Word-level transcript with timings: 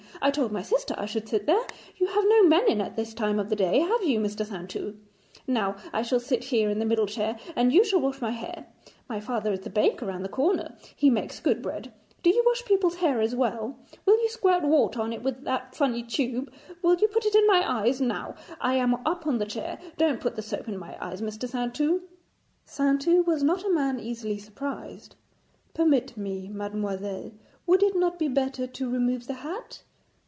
I 0.23 0.29
told 0.29 0.51
my 0.51 0.61
sister 0.61 0.93
I 0.99 1.07
should 1.07 1.27
sit 1.27 1.47
there. 1.47 1.63
You 1.97 2.05
have 2.05 2.23
no 2.27 2.43
men 2.43 2.69
in 2.69 2.79
at 2.79 2.95
this 2.95 3.11
time 3.15 3.39
of 3.39 3.49
day, 3.49 3.79
have 3.79 4.03
you, 4.03 4.19
Mr. 4.19 4.45
Saintou? 4.45 4.95
Now 5.47 5.77
I 5.91 6.03
shall 6.03 6.19
sit 6.19 6.43
here 6.43 6.69
in 6.69 6.77
the 6.77 6.85
middle 6.85 7.07
chair, 7.07 7.39
and 7.55 7.73
you 7.73 7.83
shall 7.83 8.01
wash 8.01 8.21
my 8.21 8.29
hair. 8.29 8.67
My 9.09 9.19
father 9.19 9.51
is 9.51 9.61
the 9.61 9.71
baker 9.71 10.05
round 10.05 10.23
the 10.23 10.29
corner. 10.29 10.75
He 10.95 11.09
makes 11.09 11.39
good 11.39 11.63
bread; 11.63 11.91
do 12.21 12.29
you 12.29 12.43
wash 12.45 12.63
people's 12.65 12.97
hair 12.97 13.19
as 13.19 13.33
well? 13.35 13.79
Will 14.05 14.21
you 14.21 14.29
squirt 14.29 14.61
water 14.61 15.01
on 15.01 15.11
it 15.11 15.23
with 15.23 15.43
that 15.45 15.73
funny 15.73 16.03
tube? 16.03 16.51
Will 16.83 16.97
you 16.97 17.07
put 17.07 17.25
it 17.25 17.33
in 17.33 17.47
my 17.47 17.63
eyes? 17.79 17.99
Now, 17.99 18.35
I 18.59 18.75
am 18.75 18.93
up 19.07 19.25
on 19.25 19.39
the 19.39 19.45
chair. 19.47 19.79
Don't 19.97 20.21
put 20.21 20.35
the 20.35 20.43
soap 20.43 20.67
in 20.69 20.77
my 20.77 20.95
eyes, 21.03 21.23
Mr. 21.23 21.49
Saintou.' 21.49 21.99
Saintou 22.67 23.25
was 23.25 23.41
not 23.41 23.65
a 23.65 23.73
man 23.73 23.99
easily 23.99 24.37
surprised. 24.37 25.15
'Permit 25.73 26.15
me, 26.15 26.47
mademoiselle, 26.47 27.31
would 27.65 27.81
it 27.81 27.95
not 27.95 28.19
be 28.19 28.27
better 28.27 28.67
to 28.67 28.87
remove 28.87 29.25
the 29.25 29.33
hat? 29.41 29.81